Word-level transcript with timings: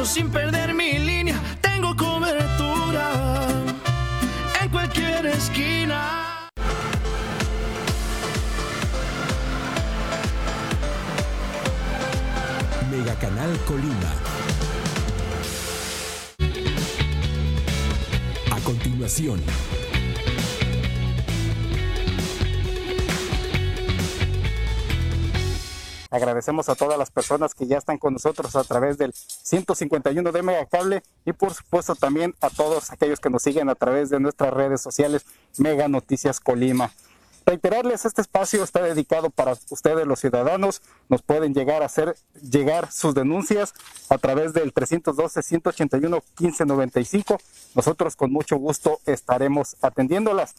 200 0.00 0.06
pesos 0.06 0.08
sin 0.08 0.30
perder 0.30 0.72
mi 0.74 0.98
línea, 0.98 1.38
tengo 1.60 1.94
cobertura 1.94 3.48
en 4.62 4.68
cualquier 4.70 5.26
esquina. 5.26 6.48
Mega 12.90 13.14
Canal 13.16 13.58
Colima. 13.66 14.12
A 18.50 18.60
continuación. 18.64 19.40
Agradecemos 26.10 26.68
a 26.68 26.74
todas 26.74 26.98
las 26.98 27.10
personas 27.10 27.54
que 27.54 27.66
ya 27.66 27.78
están 27.78 27.98
con 27.98 28.14
nosotros 28.14 28.56
a 28.56 28.64
través 28.64 28.98
del 28.98 29.14
151 29.14 30.32
de 30.32 30.42
Megacable 30.42 31.02
y 31.24 31.32
por 31.32 31.54
supuesto 31.54 31.94
también 31.94 32.34
a 32.40 32.50
todos 32.50 32.90
aquellos 32.90 33.20
que 33.20 33.30
nos 33.30 33.42
siguen 33.42 33.68
a 33.68 33.76
través 33.76 34.10
de 34.10 34.18
nuestras 34.18 34.52
redes 34.52 34.80
sociales 34.80 35.24
Mega 35.56 35.86
Noticias 35.86 36.40
Colima. 36.40 36.90
Reiterarles, 37.46 38.04
este 38.04 38.20
espacio 38.20 38.62
está 38.62 38.82
dedicado 38.82 39.30
para 39.30 39.56
ustedes 39.70 40.06
los 40.06 40.20
ciudadanos. 40.20 40.82
Nos 41.08 41.22
pueden 41.22 41.54
llegar 41.54 41.82
a 41.82 41.86
hacer 41.86 42.14
llegar 42.42 42.92
sus 42.92 43.14
denuncias 43.14 43.72
a 44.08 44.18
través 44.18 44.52
del 44.52 44.74
312-181-1595. 44.74 47.40
Nosotros 47.74 48.16
con 48.16 48.30
mucho 48.30 48.56
gusto 48.56 49.00
estaremos 49.06 49.76
atendiéndolas. 49.80 50.54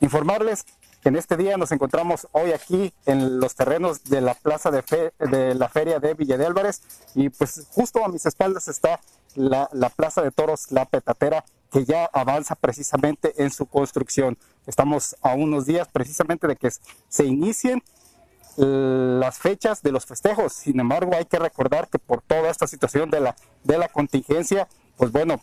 Informarles 0.00 0.66
en 1.04 1.16
este 1.16 1.36
día 1.36 1.56
nos 1.56 1.72
encontramos 1.72 2.28
hoy 2.32 2.52
aquí 2.52 2.92
en 3.06 3.40
los 3.40 3.54
terrenos 3.54 4.04
de 4.04 4.20
la 4.20 4.34
plaza 4.34 4.70
de, 4.70 4.82
fe, 4.82 5.12
de 5.18 5.54
la 5.54 5.68
feria 5.68 5.98
de 5.98 6.14
Villa 6.14 6.36
de 6.36 6.46
Álvarez 6.46 6.82
y 7.14 7.28
pues 7.28 7.66
justo 7.70 8.04
a 8.04 8.08
mis 8.08 8.24
espaldas 8.26 8.68
está 8.68 9.00
la, 9.34 9.68
la 9.72 9.88
plaza 9.88 10.22
de 10.22 10.30
toros 10.30 10.70
La 10.70 10.84
Petatera 10.84 11.44
que 11.70 11.84
ya 11.84 12.04
avanza 12.12 12.54
precisamente 12.54 13.42
en 13.42 13.50
su 13.50 13.66
construcción. 13.66 14.36
Estamos 14.66 15.16
a 15.22 15.34
unos 15.34 15.66
días 15.66 15.88
precisamente 15.88 16.46
de 16.46 16.56
que 16.56 16.70
se 17.08 17.24
inicien 17.24 17.82
las 18.56 19.38
fechas 19.38 19.82
de 19.82 19.92
los 19.92 20.06
festejos. 20.06 20.52
Sin 20.52 20.78
embargo, 20.78 21.12
hay 21.14 21.24
que 21.24 21.38
recordar 21.38 21.88
que 21.88 21.98
por 21.98 22.20
toda 22.20 22.50
esta 22.50 22.66
situación 22.66 23.10
de 23.10 23.20
la, 23.20 23.36
de 23.64 23.78
la 23.78 23.88
contingencia, 23.88 24.68
pues 24.96 25.10
bueno, 25.10 25.40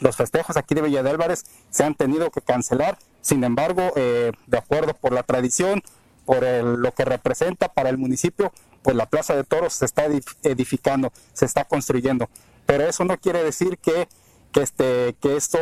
los 0.00 0.16
festejos 0.16 0.56
aquí 0.56 0.74
de 0.74 0.82
Villa 0.82 1.02
de 1.02 1.10
Álvarez 1.10 1.44
se 1.70 1.84
han 1.84 1.94
tenido 1.94 2.30
que 2.30 2.40
cancelar. 2.40 2.98
Sin 3.24 3.42
embargo, 3.42 3.90
eh, 3.96 4.32
de 4.46 4.58
acuerdo 4.58 4.92
por 4.92 5.14
la 5.14 5.22
tradición, 5.22 5.82
por 6.26 6.44
lo 6.44 6.92
que 6.92 7.06
representa 7.06 7.72
para 7.72 7.88
el 7.88 7.96
municipio, 7.96 8.52
pues 8.82 8.94
la 8.94 9.06
Plaza 9.06 9.34
de 9.34 9.44
Toros 9.44 9.72
se 9.72 9.86
está 9.86 10.06
edif- 10.06 10.36
edificando, 10.42 11.10
se 11.32 11.46
está 11.46 11.64
construyendo. 11.64 12.28
Pero 12.66 12.86
eso 12.86 13.04
no 13.04 13.16
quiere 13.16 13.42
decir 13.42 13.78
que, 13.78 14.08
que, 14.52 14.60
este, 14.60 15.16
que 15.22 15.36
esto 15.36 15.58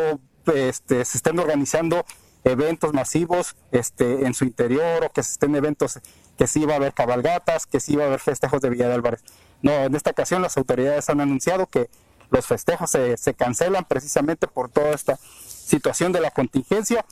este, 0.53 1.05
se 1.05 1.17
estén 1.19 1.39
organizando 1.39 2.05
eventos 2.43 2.93
masivos 2.93 3.55
este, 3.71 4.27
en 4.27 4.35
su 4.35 4.45
interior 4.45 5.05
o 5.05 5.11
que 5.11 5.23
se 5.23 5.31
estén 5.31 5.55
eventos 5.55 6.01
que 6.37 6.49
sí 6.49 6.65
va 6.65 6.73
a 6.73 6.77
haber 6.79 6.95
cabalgatas, 6.95 7.67
que 7.67 7.79
sí 7.79 7.95
va 7.95 8.03
a 8.03 8.07
haber 8.09 8.19
festejos 8.19 8.61
de 8.61 8.71
Villa 8.71 8.89
de 8.89 8.95
Álvarez. 8.95 9.23
No, 9.63 9.71
en 9.71 9.95
esta 9.95 10.11
ocasión 10.11 10.43
las 10.43 10.57
autoridades 10.57 11.09
han 11.09 11.21
anunciado 11.21 11.67
que 11.67 11.89
los 12.31 12.45
festejos 12.45 12.91
se, 12.91 13.17
se 13.19 13.35
cancelan 13.35 13.85
precisamente 13.85 14.49
por 14.49 14.69
toda 14.69 14.91
esta 14.91 15.17
situación 15.47 16.11
de 16.11 16.21
la 16.21 16.33
contingencia, 16.33 17.05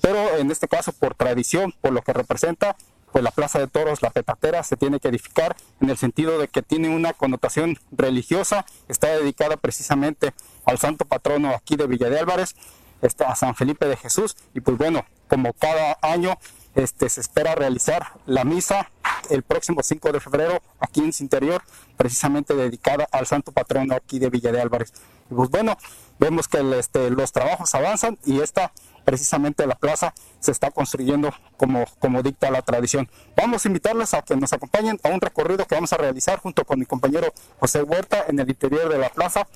pero 0.00 0.36
en 0.36 0.50
este 0.50 0.68
caso 0.68 0.92
por 0.92 1.14
tradición, 1.14 1.74
por 1.80 1.92
lo 1.92 2.02
que 2.02 2.12
representa, 2.12 2.76
pues 3.12 3.24
la 3.24 3.30
Plaza 3.30 3.58
de 3.58 3.66
Toros, 3.66 4.02
la 4.02 4.10
Petatera, 4.10 4.62
se 4.62 4.76
tiene 4.76 5.00
que 5.00 5.08
edificar 5.08 5.56
en 5.80 5.90
el 5.90 5.96
sentido 5.96 6.38
de 6.38 6.48
que 6.48 6.62
tiene 6.62 6.94
una 6.94 7.12
connotación 7.14 7.78
religiosa, 7.90 8.66
está 8.88 9.08
dedicada 9.08 9.56
precisamente 9.56 10.34
al 10.64 10.78
santo 10.78 11.04
patrono 11.04 11.50
aquí 11.50 11.76
de 11.76 11.86
Villa 11.86 12.10
de 12.10 12.18
Álvarez, 12.18 12.54
este, 13.00 13.24
a 13.24 13.34
San 13.34 13.54
Felipe 13.54 13.86
de 13.86 13.96
Jesús, 13.96 14.36
y 14.54 14.60
pues 14.60 14.76
bueno, 14.76 15.04
como 15.28 15.52
cada 15.52 15.98
año 16.02 16.36
este, 16.74 17.08
se 17.08 17.20
espera 17.20 17.54
realizar 17.54 18.12
la 18.26 18.44
misa 18.44 18.90
el 19.30 19.42
próximo 19.42 19.82
5 19.82 20.12
de 20.12 20.20
febrero 20.20 20.62
aquí 20.80 21.00
en 21.00 21.12
su 21.12 21.22
interior, 21.22 21.62
precisamente 21.96 22.54
dedicada 22.54 23.08
al 23.10 23.26
santo 23.26 23.52
patrono 23.52 23.94
aquí 23.94 24.18
de 24.18 24.30
Villa 24.30 24.52
de 24.52 24.60
Álvarez. 24.60 24.92
Y 25.30 25.34
pues 25.34 25.50
bueno, 25.50 25.76
vemos 26.18 26.48
que 26.48 26.58
este, 26.78 27.10
los 27.10 27.32
trabajos 27.32 27.74
avanzan 27.74 28.18
y 28.24 28.40
esta 28.40 28.72
precisamente 29.08 29.66
la 29.66 29.74
plaza 29.74 30.12
se 30.38 30.52
está 30.52 30.70
construyendo 30.70 31.32
como, 31.56 31.86
como 31.98 32.22
dicta 32.22 32.50
la 32.50 32.60
tradición. 32.60 33.08
Vamos 33.34 33.64
a 33.64 33.68
invitarles 33.68 34.12
a 34.12 34.20
que 34.20 34.36
nos 34.36 34.52
acompañen 34.52 35.00
a 35.02 35.08
un 35.08 35.18
recorrido 35.22 35.66
que 35.66 35.74
vamos 35.74 35.94
a 35.94 35.96
realizar 35.96 36.40
junto 36.40 36.62
con 36.66 36.78
mi 36.78 36.84
compañero 36.84 37.32
José 37.58 37.82
Huerta 37.82 38.26
en 38.28 38.38
el 38.38 38.50
interior 38.50 38.90
de 38.90 38.98
la 38.98 39.08
plaza 39.08 39.48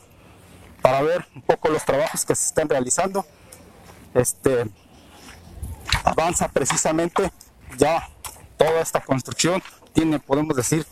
para 0.80 1.02
ver 1.02 1.26
un 1.34 1.42
poco 1.42 1.68
los 1.68 1.84
trabajos 1.84 2.24
que 2.24 2.34
se 2.34 2.46
están 2.46 2.66
realizando. 2.66 3.26
Este 4.14 4.64
avanza 6.02 6.48
precisamente 6.48 7.30
ya 7.76 8.08
toda 8.56 8.80
esta 8.80 9.02
construcción 9.02 9.62
tiene, 9.92 10.18
podemos 10.18 10.56
decir, 10.56 10.86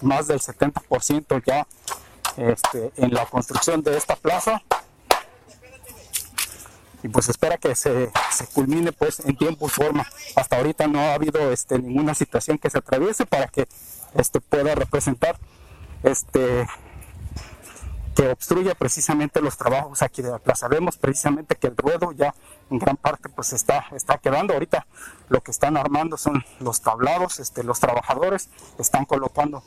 más 0.00 0.28
del 0.28 0.40
70% 0.40 1.42
ya 1.44 1.66
este, 2.38 2.90
en 2.96 3.12
la 3.12 3.26
construcción 3.26 3.82
de 3.82 3.98
esta 3.98 4.16
plaza 4.16 4.62
y 7.02 7.08
pues 7.08 7.28
espera 7.28 7.58
que 7.58 7.74
se, 7.74 8.10
culmine 8.52 8.92
pues 8.92 9.20
en 9.20 9.36
tiempo 9.36 9.66
y 9.66 9.70
forma. 9.70 10.06
Hasta 10.36 10.56
ahorita 10.56 10.86
no 10.86 11.00
ha 11.00 11.14
habido 11.14 11.52
este, 11.52 11.78
ninguna 11.78 12.14
situación 12.14 12.58
que 12.58 12.70
se 12.70 12.78
atraviese 12.78 13.26
para 13.26 13.48
que 13.48 13.68
este, 14.14 14.40
pueda 14.40 14.74
representar 14.74 15.38
este, 16.02 16.66
que 18.18 18.28
obstruya 18.30 18.74
precisamente 18.74 19.40
los 19.40 19.56
trabajos 19.56 20.02
aquí 20.02 20.22
de 20.22 20.30
la 20.30 20.38
plaza. 20.38 20.66
Vemos 20.66 20.96
precisamente 20.96 21.54
que 21.54 21.68
el 21.68 21.76
ruedo 21.76 22.10
ya 22.10 22.34
en 22.68 22.78
gran 22.78 22.96
parte 22.96 23.28
pues 23.28 23.52
está, 23.52 23.86
está 23.92 24.18
quedando. 24.18 24.54
Ahorita 24.54 24.86
lo 25.28 25.40
que 25.40 25.52
están 25.52 25.76
armando 25.76 26.16
son 26.16 26.44
los 26.58 26.80
tablados, 26.80 27.38
este, 27.38 27.62
los 27.62 27.78
trabajadores 27.78 28.48
están 28.78 29.04
colocando 29.04 29.62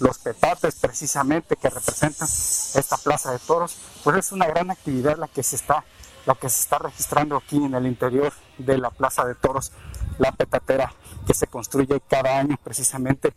los 0.00 0.18
petates 0.18 0.74
precisamente 0.74 1.54
que 1.54 1.70
representan 1.70 2.26
esta 2.26 2.96
plaza 2.96 3.30
de 3.30 3.38
toros. 3.38 3.76
Pues 4.02 4.16
es 4.16 4.32
una 4.32 4.46
gran 4.46 4.72
actividad 4.72 5.16
la 5.16 5.28
que 5.28 5.44
se 5.44 5.54
está, 5.54 5.84
la 6.26 6.34
que 6.34 6.48
se 6.48 6.60
está 6.60 6.78
registrando 6.78 7.36
aquí 7.36 7.56
en 7.56 7.74
el 7.74 7.86
interior 7.86 8.32
de 8.58 8.78
la 8.78 8.90
plaza 8.90 9.24
de 9.24 9.34
toros, 9.34 9.72
la 10.18 10.32
petatera 10.32 10.92
que 11.26 11.34
se 11.34 11.46
construye 11.46 12.00
cada 12.08 12.38
año 12.38 12.58
precisamente 12.62 13.32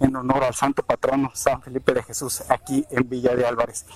en 0.00 0.14
honor 0.14 0.44
al 0.44 0.54
santo 0.54 0.82
patrono 0.82 1.30
San 1.34 1.62
Felipe 1.62 1.92
de 1.92 2.02
Jesús 2.02 2.42
aquí 2.48 2.86
en 2.90 3.08
Villa 3.08 3.34
de 3.34 3.46
Álvarez. 3.46 3.86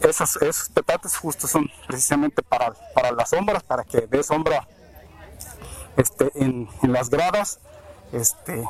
Esas, 0.00 0.36
esos 0.36 0.68
petates 0.68 1.16
justos 1.16 1.50
son 1.50 1.68
precisamente 1.86 2.42
para, 2.42 2.72
para 2.94 3.10
las 3.12 3.30
sombras, 3.30 3.62
para 3.62 3.84
que 3.84 4.06
dé 4.06 4.22
sombra 4.22 4.66
este, 5.96 6.30
en, 6.34 6.68
en 6.82 6.92
las 6.92 7.10
gradas, 7.10 7.58
este, 8.12 8.64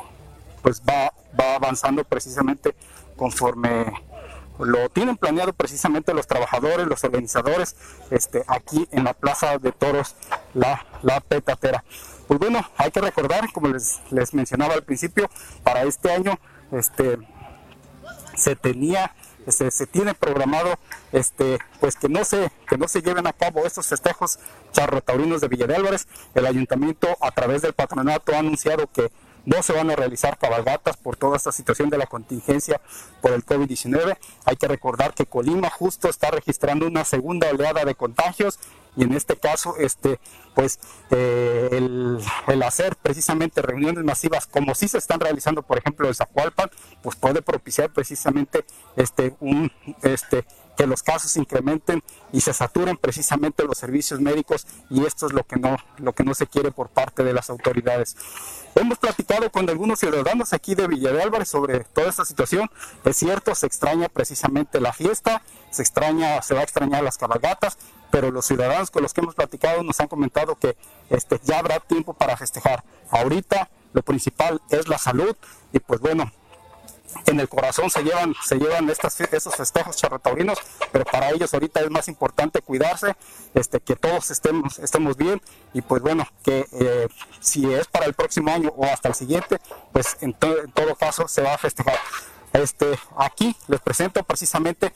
pues 0.63 0.81
va, 0.81 1.13
va 1.39 1.55
avanzando 1.55 2.03
precisamente 2.03 2.75
conforme 3.15 3.93
lo 4.59 4.89
tienen 4.89 5.17
planeado 5.17 5.53
precisamente 5.53 6.13
los 6.13 6.27
trabajadores, 6.27 6.87
los 6.87 7.03
organizadores, 7.03 7.75
este, 8.11 8.43
aquí 8.47 8.87
en 8.91 9.03
la 9.03 9.13
Plaza 9.13 9.57
de 9.57 9.71
Toros, 9.71 10.15
la, 10.53 10.85
la 11.01 11.19
Petatera. 11.21 11.83
Pues 12.27 12.39
bueno, 12.39 12.63
hay 12.77 12.91
que 12.91 13.01
recordar, 13.01 13.51
como 13.51 13.69
les, 13.69 13.99
les 14.11 14.33
mencionaba 14.33 14.73
al 14.75 14.83
principio, 14.83 15.29
para 15.63 15.83
este 15.83 16.11
año 16.11 16.37
este, 16.71 17.17
se 18.35 18.55
tenía, 18.55 19.15
este, 19.47 19.71
se 19.71 19.87
tiene 19.87 20.13
programado 20.13 20.77
este, 21.11 21.59
pues 21.79 21.95
que 21.95 22.09
no 22.09 22.23
se, 22.23 22.51
que 22.67 22.77
no 22.77 22.87
se 22.87 23.01
lleven 23.01 23.27
a 23.27 23.33
cabo 23.33 23.65
estos 23.65 23.87
festejos 23.87 24.39
charrotaurinos 24.71 25.41
de 25.41 25.47
Villa 25.47 25.67
de 25.67 25.75
Álvarez. 25.75 26.07
El 26.35 26.45
ayuntamiento 26.45 27.07
a 27.21 27.31
través 27.31 27.61
del 27.61 27.73
patronato 27.73 28.33
ha 28.33 28.39
anunciado 28.39 28.87
que 28.91 29.11
no 29.45 29.63
se 29.63 29.73
van 29.73 29.89
a 29.89 29.95
realizar 29.95 30.37
cabalgatas 30.37 30.97
por 30.97 31.15
toda 31.15 31.37
esta 31.37 31.51
situación 31.51 31.89
de 31.89 31.97
la 31.97 32.07
contingencia 32.07 32.81
por 33.21 33.31
el 33.31 33.45
COVID-19. 33.45 34.17
Hay 34.45 34.55
que 34.55 34.67
recordar 34.67 35.13
que 35.13 35.25
Colima 35.25 35.69
justo 35.69 36.09
está 36.09 36.31
registrando 36.31 36.87
una 36.87 37.05
segunda 37.05 37.49
oleada 37.49 37.85
de 37.85 37.95
contagios 37.95 38.59
y 38.95 39.03
en 39.03 39.13
este 39.13 39.37
caso 39.37 39.75
este 39.77 40.19
pues 40.55 40.79
eh, 41.11 41.69
el, 41.71 42.63
hacer 42.63 42.95
precisamente 42.95 43.61
reuniones 43.61 44.03
masivas 44.03 44.45
como 44.45 44.75
si 44.75 44.87
se 44.87 44.97
están 44.97 45.19
realizando 45.19 45.61
por 45.61 45.77
ejemplo 45.77 46.07
en 46.07 46.15
Zacualpan 46.15 46.69
pues 47.01 47.15
puede 47.15 47.41
propiciar 47.41 47.91
precisamente 47.91 48.65
este 48.95 49.35
un 49.39 49.71
este 50.01 50.45
que 50.79 50.87
los 50.87 51.03
casos 51.03 51.35
incrementen 51.35 52.01
y 52.31 52.39
se 52.39 52.53
saturen 52.53 52.95
precisamente 52.95 53.65
los 53.65 53.77
servicios 53.77 54.21
médicos 54.21 54.65
y 54.89 55.05
esto 55.05 55.25
es 55.25 55.33
lo 55.33 55.43
que 55.43 55.57
no 55.57 55.75
lo 55.97 56.13
que 56.13 56.23
no 56.23 56.33
se 56.33 56.47
quiere 56.47 56.71
por 56.71 56.87
parte 56.87 57.21
de 57.25 57.33
las 57.33 57.49
autoridades. 57.49 58.15
Hemos 58.75 58.97
platicado 58.97 59.51
con 59.51 59.69
algunos 59.69 59.99
ciudadanos 59.99 60.53
aquí 60.53 60.75
de 60.75 60.87
Villa 60.87 61.11
de 61.11 61.21
Álvarez 61.21 61.49
sobre 61.49 61.81
toda 61.81 62.07
esta 62.07 62.23
situación. 62.23 62.69
Es 63.03 63.17
cierto, 63.17 63.53
se 63.55 63.67
extraña 63.67 64.07
precisamente 64.07 64.79
la 64.79 64.93
fiesta, 64.93 65.41
se 65.69 65.81
extraña, 65.81 66.41
se 66.43 66.53
va 66.53 66.61
a 66.61 66.63
extrañar 66.63 67.03
las 67.03 67.17
cabalgatas, 67.17 67.77
pero 68.09 68.31
los 68.31 68.45
ciudadanos 68.45 68.89
con 68.89 69.03
los 69.03 69.13
que 69.13 69.19
hemos 69.19 69.35
platicado 69.35 69.83
nos 69.83 69.99
han 69.99 70.07
comentado 70.07 70.55
que 70.55 70.77
este, 71.09 71.41
ya 71.43 71.59
habrá 71.59 71.81
tiempo 71.81 72.13
para 72.13 72.37
festejar. 72.37 72.85
Ahorita 73.09 73.69
lo 73.91 74.01
principal 74.01 74.61
es 74.69 74.87
la 74.87 74.97
salud 74.97 75.35
y 75.73 75.79
pues 75.79 75.99
bueno, 75.99 76.31
en 77.25 77.39
el 77.39 77.49
corazón 77.49 77.89
se 77.89 78.03
llevan, 78.03 78.35
se 78.43 78.57
llevan 78.57 78.89
estas, 78.89 79.19
estos 79.21 79.55
festejos 79.55 79.95
charrataurinos, 79.97 80.57
pero 80.91 81.05
para 81.05 81.29
ellos 81.31 81.53
ahorita 81.53 81.81
es 81.81 81.89
más 81.89 82.07
importante 82.07 82.61
cuidarse, 82.61 83.15
este, 83.53 83.79
que 83.79 83.95
todos 83.95 84.31
estemos, 84.31 84.79
estemos 84.79 85.17
bien 85.17 85.41
y 85.73 85.81
pues 85.81 86.01
bueno, 86.01 86.27
que 86.43 86.67
eh, 86.71 87.07
si 87.39 87.71
es 87.73 87.87
para 87.87 88.05
el 88.05 88.13
próximo 88.13 88.51
año 88.51 88.73
o 88.75 88.85
hasta 88.85 89.09
el 89.09 89.15
siguiente, 89.15 89.59
pues 89.91 90.17
en, 90.21 90.35
en 90.41 90.71
todo 90.71 90.95
caso 90.95 91.27
se 91.27 91.41
va 91.41 91.53
a 91.53 91.57
festejar. 91.57 91.97
Este, 92.53 92.97
aquí 93.15 93.55
les 93.67 93.79
presento 93.79 94.23
precisamente 94.23 94.91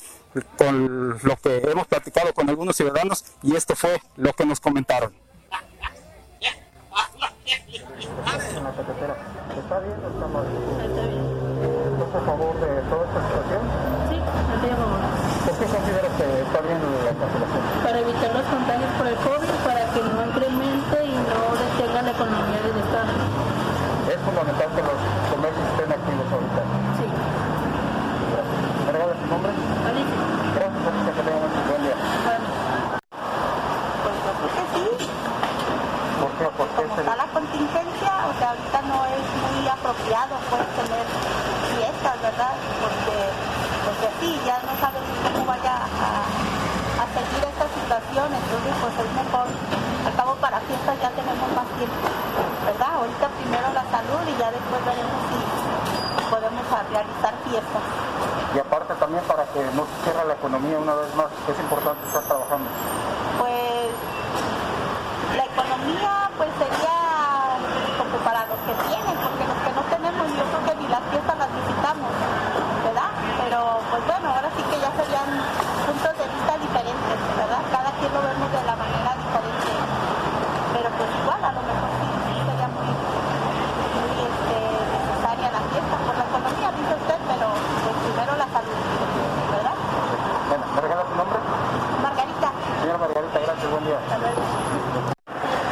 con 0.58 1.20
lo 1.22 1.38
que 1.38 1.58
hemos 1.58 1.86
platicado 1.86 2.34
con 2.34 2.50
algunos 2.50 2.76
ciudadanos 2.76 3.26
y 3.44 3.56
esto 3.56 3.76
fue 3.76 4.02
lo 4.16 4.34
que 4.34 4.46
nos 4.46 4.60
comentaron. 4.60 5.14
¿Está 9.64 9.80
bien 9.80 9.94
está 9.94 10.28
mal? 10.28 11.13
Está 12.24 12.36
bien. 12.36 12.40
¿Estás 12.40 12.40
a 12.40 12.40
favor 12.40 12.54
de 12.60 12.70
toda 12.88 13.04
esta 13.04 13.20
situación? 13.28 13.62
Sí, 14.10 14.18
estoy 14.18 14.70
a 14.72 14.78
favor. 14.80 15.02
¿Por 15.44 15.56
qué 15.60 15.66
consideras 15.68 16.14
que 16.16 16.26
está 16.48 16.60
bien 16.64 16.80
la 16.80 17.14
cancelación? 17.20 17.64
Para 17.84 17.98
evitar 18.00 18.32
los 18.34 18.48
contagios 18.48 18.92
por 18.98 19.08
el 19.08 19.18
COVID, 19.28 19.52
para 19.68 19.82
que 19.92 20.00
no 20.04 20.20
incremente 20.24 20.96
y 21.04 21.14
no 21.20 21.40
detenga 21.60 22.00
la 22.04 22.12
economía 22.16 22.62
del 22.64 22.78
Estado. 22.80 23.12
Es 24.08 24.20
fundamental 24.24 24.70
que 24.72 24.82
los 24.84 25.00
comercios 25.32 25.66
estén 25.74 25.90
activos 25.92 26.28
ahorita. 26.32 26.62
Sí. 27.00 27.06
Gracias. 28.32 28.60
¿Me 28.88 28.92
regalas 28.94 29.18
tu 29.20 29.28
nombre? 29.28 29.52
Alicia. 29.52 30.20
Gracias, 30.56 30.84
Alicia, 30.88 31.12
que 31.14 31.22
tengan 31.28 31.44
un 31.44 31.66
buen 31.68 31.82
día. 31.84 31.98
Bueno. 32.24 32.48
Pues 34.04 34.16
yo 34.24 34.32
creo 34.40 34.52
que 34.56 34.66
sí. 34.76 34.86
¿Por 36.24 36.32
qué? 36.40 36.46
¿Por 36.56 36.68
qué 36.72 36.84
Como 36.88 36.96
se- 36.96 37.02
está 37.04 37.16
la 37.20 37.28
contingencia, 37.36 38.12
o 38.32 38.34
sea, 38.40 38.48
ahorita 38.56 38.80
no 38.88 38.98
es 39.12 39.24
muy 39.44 39.64
apropiado 39.68 40.34
pues 40.48 40.64
tener 40.80 41.06
fiestas, 41.74 42.16
¿verdad? 42.22 42.54
Porque, 42.80 43.18
porque 43.88 44.08
sí, 44.22 44.30
ya 44.48 44.60
no 44.64 44.72
sabes 44.80 45.04
cómo 45.24 45.44
vaya 45.48 45.76
a, 45.84 46.24
a 47.02 47.06
seguir 47.12 47.44
esta 47.44 47.68
situación, 47.76 48.28
entonces 48.32 48.74
pues 48.80 48.94
es 49.04 49.10
mejor, 49.20 49.48
al 49.52 50.14
cabo 50.16 50.36
para 50.40 50.60
fiestas 50.64 50.96
ya 51.02 51.10
tenemos 51.12 51.48
más 51.58 51.68
tiempo, 51.76 52.08
¿verdad? 52.74 53.06
Ahorita 53.06 53.30
primero 53.38 53.68
la 53.70 53.86
salud 53.94 54.22
y 54.26 54.34
ya 54.42 54.50
después 54.50 54.82
veremos 54.82 55.20
si 55.30 55.38
podemos 56.26 56.66
realizar 56.90 57.34
fiestas. 57.46 57.84
Y 58.54 58.60
aparte 58.60 58.94
también 58.98 59.24
para 59.30 59.46
que 59.54 59.62
no 59.78 59.86
se 59.86 59.96
cierre 60.02 60.26
la 60.26 60.34
economía 60.34 60.78
una 60.82 60.96
vez 60.98 61.14
más, 61.16 61.30
es 61.46 61.58
importante 61.62 62.02
estar 62.10 62.24
trabajando. 62.26 62.66
Pues 63.38 63.94
la 65.38 65.46
economía 65.46 66.30
pues 66.38 66.50
sería 66.58 66.98
como 67.98 68.18
para 68.26 68.42
los 68.50 68.58
que 68.66 68.74
tienen, 68.90 69.16
porque 69.22 69.44
los 69.46 69.60
que 69.62 69.72
no 69.78 69.84
tenemos 69.94 70.26
yo 70.34 70.44
creo 70.50 70.62
que 70.66 70.76
ni 70.82 70.88
las 70.90 71.04
fiestas 71.14 71.36
las 71.38 71.50
visitamos, 71.54 72.10
¿verdad? 72.90 73.10
Pero 73.38 73.60
pues 73.94 74.02
bueno, 74.10 74.26
ahora 74.34 74.50
sí 74.58 74.62
que 74.66 74.78
ya 74.82 74.90
serían 74.98 75.30
puntos 75.86 76.14
de 76.18 76.26
vista 76.26 76.54
diferentes, 76.58 77.18
¿verdad? 77.38 77.62
Cada 77.70 77.90
quien 78.02 78.10
lo 78.18 78.22
vemos 78.26 78.50
de 78.50 78.62
la 78.66 78.76
manera 78.82 79.12
diferente. 79.14 79.74
Pero 80.74 80.90
pues 80.98 81.10
igual 81.22 81.38
a 81.38 81.52
lo 81.54 81.62
mejor 81.70 81.90
sí, 82.02 82.08
sí 82.10 82.36
sería 82.50 82.68
muy, 82.74 82.90
muy 82.90 84.14
este, 84.26 84.58
necesaria 84.90 85.48
la 85.54 85.62
fiesta 85.70 85.96
por 86.02 86.16
la 86.18 86.26
economía, 86.26 86.68
dice 86.74 86.94
usted, 86.98 87.20
pero 87.30 87.48
pues 87.54 87.96
primero 88.10 88.34
la 88.42 88.48
salud, 88.50 88.78
¿verdad? 89.54 89.78
Bueno, 90.50 90.64
¿me 90.74 90.80
regala 90.82 91.04
tu 91.06 91.14
nombre? 91.14 91.38
Margarita, 92.02 92.50
Señora 92.82 93.00
Margarita, 93.06 93.38
gracias, 93.38 93.70
buen 93.70 93.86
día. 93.86 93.98
hasta 94.02 94.18
luego. 94.18 94.42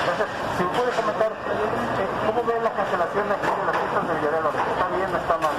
Entonces, 0.01 0.27
si 0.57 0.61
me 0.61 0.71
puede 0.77 0.91
comentar, 1.01 1.31
eh, 1.33 2.07
¿cómo 2.29 2.39
ve 2.45 2.55
la 2.61 2.73
cancelación 2.77 3.25
aquí 3.25 3.49
de 3.57 3.63
las 3.65 3.75
fiestas 3.81 4.01
de 4.05 4.13
Villarreal? 4.21 4.45
¿Está 4.53 4.85
bien 4.93 5.09
o 5.09 5.17
está 5.17 5.35
mal? 5.41 5.55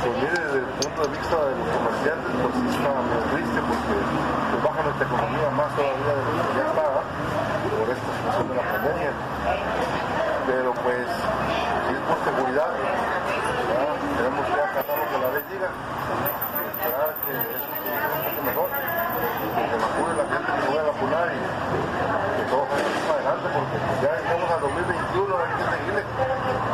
Pues 0.00 0.14
mire, 0.16 0.38
desde 0.48 0.58
el 0.64 0.76
punto 0.80 1.00
de 1.04 1.10
vista 1.12 1.36
de 1.44 1.52
los 1.60 1.68
comerciantes, 1.76 2.30
pues 2.40 2.52
sí 2.56 2.66
está 2.72 2.88
muy 2.88 3.20
triste 3.36 3.58
porque 3.68 3.94
pues, 4.00 4.60
baja 4.64 4.80
nuestra 4.80 5.04
economía 5.12 5.48
más 5.60 5.70
todavía 5.76 6.12
de 6.16 6.24
lo 6.24 6.40
que 6.40 6.52
ya 6.56 6.64
estaba 6.72 7.00
por 7.02 7.88
esta 7.88 8.10
situación 8.16 8.46
de 8.48 8.54
la 8.54 8.64
pandemia. 8.72 9.12
Pero 10.46 10.70
pues, 10.82 11.06
si 11.06 11.90
es 11.94 12.02
por 12.02 12.18
seguridad, 12.22 12.70
ya 12.74 13.82
tenemos 14.18 14.44
que 14.46 14.58
acatar 14.60 14.96
lo 14.98 15.06
que 15.06 15.18
la 15.22 15.28
ley 15.32 15.44
diga 15.50 15.70
y 15.70 16.66
esperar 16.66 17.10
que 17.22 17.32
eso 17.32 17.70
sea 17.78 18.10
un 18.10 18.22
poco 18.26 18.40
mejor, 18.42 18.68
que 18.68 19.62
se 19.70 19.76
vacune 19.78 20.12
la 20.18 20.26
gente 20.34 20.48
que 20.52 20.60
se 20.62 20.68
vaya 20.68 20.82
a 20.82 20.90
vacunar 20.92 21.26
y 21.30 21.40
que 21.40 22.44
todo 22.50 22.62
salga 22.66 22.88
bien 22.90 23.04
para 23.06 23.18
adelante 23.22 23.46
porque 23.54 23.76
pues, 23.86 23.96
ya 24.02 24.10
estamos 24.18 24.48
a 24.50 24.56
2021, 24.58 25.30
hay 25.30 25.52
que 25.54 25.64
seguirle, 25.72 26.02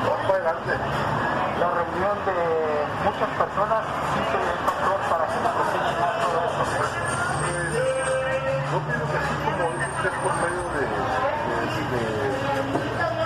vamos 0.08 0.24
para 0.26 0.38
adelante. 0.48 0.72
De 1.98 2.04
muchas 3.02 3.26
personas 3.34 3.82
sí 4.14 4.22
se 4.30 4.38
para 5.10 5.26
que 5.26 5.34
se 5.34 5.50
procese 5.50 5.98
todo 5.98 6.38
eso. 6.46 6.62
Yo 8.70 8.78
pienso 8.86 9.02
que 9.10 9.18
así 9.18 9.34
como 9.42 9.66
usted 9.66 10.14
por 10.22 10.34
medio 10.38 10.62
de, 10.78 10.86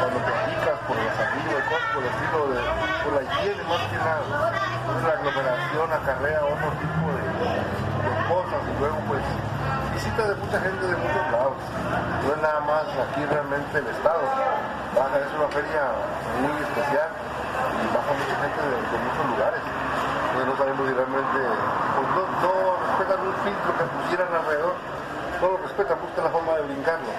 cuando 0.01 0.19
picas 0.25 0.79
por 0.89 0.97
la 0.97 1.13
salida 1.21 1.53
y 1.53 1.69
cosas 1.69 1.85
por 1.93 2.01
el 2.01 2.09
estilo 2.17 2.41
de 2.49 2.65
por 3.05 3.13
la 3.13 3.21
higiene 3.29 3.61
más 3.69 3.85
que 3.93 3.99
nada. 4.01 4.25
La 5.05 5.13
aglomeración 5.21 5.93
acarrea 5.93 6.41
otro 6.41 6.73
tipo 6.81 7.13
de, 7.13 7.29
de 7.29 8.13
cosas 8.25 8.57
y 8.57 8.81
luego 8.81 8.97
pues 9.05 9.21
visita 9.93 10.33
de 10.33 10.35
mucha 10.41 10.59
gente 10.65 10.81
de 10.81 10.97
muchos 10.97 11.25
lados. 11.29 11.61
No 12.25 12.29
es 12.33 12.41
nada 12.41 12.61
más 12.65 12.89
aquí 12.89 13.21
realmente 13.29 13.79
el 13.79 13.87
estado. 13.87 14.25
Es 14.97 15.33
una 15.37 15.49
feria 15.53 15.93
muy 16.41 16.57
especial 16.57 17.22
gente 18.43 18.59
de, 18.59 18.77
muchos 19.07 19.25
lugares. 19.31 19.63
No 20.43 20.57
sabemos 20.59 20.83
si 20.89 20.95
realmente, 20.95 21.39
pues 21.39 22.07
no, 22.19 22.23
no 22.43 22.53
respetan 22.83 23.19
un 23.23 23.35
filtro 23.47 23.71
que 23.79 23.85
pusieran 24.03 24.31
alrededor, 24.35 24.75
no 25.39 25.47
lo 25.47 25.57
respetan, 25.63 25.97
buscan 26.03 26.25
la 26.27 26.33
forma 26.35 26.53
de 26.59 26.63
brincarlo. 26.67 27.13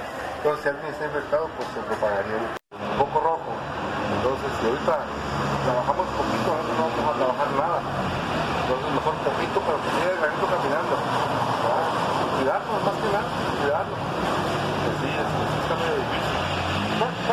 Entonces 0.43 0.59
si 0.59 0.67
alguien 0.69 0.87
está 0.91 1.05
infectado, 1.07 1.47
pues 1.55 1.67
se 1.71 1.79
propagaría 1.87 2.35
un 2.43 2.97
poco 2.99 3.15
rojo. 3.23 3.51
Entonces 4.19 4.51
ahorita 4.59 4.95
trabajamos 5.63 6.05
poquito, 6.19 6.49
no 6.51 6.73
vamos 6.83 6.99
a 7.07 7.13
trabajar 7.15 7.49
nada. 7.55 7.79
Entonces 7.79 8.89
mejor 8.91 9.15
poquito, 9.23 9.57
pero 9.63 9.77
que 9.79 9.89
siga 9.95 10.09
el 10.11 10.19
granito 10.19 10.45
caminando. 10.51 10.95
Cuidarnos, 12.35 12.77
más 12.83 12.95
que 12.99 13.07
nada, 13.13 13.29
cuidarnos. 13.63 13.99
Pues 14.03 14.95
sí, 14.99 15.07
es, 15.15 15.29
es- 15.31 15.55
está 15.63 15.73
medio 15.79 15.95
difícil. 16.03 16.33
¿Cuál 16.99 17.32